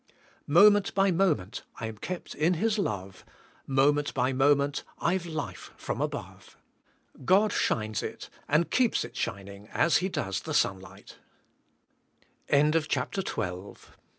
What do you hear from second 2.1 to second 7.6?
in His love, Moment by moment I've life from above. God